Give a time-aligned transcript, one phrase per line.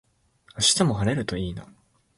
[0.55, 1.67] 明日も晴れるといいな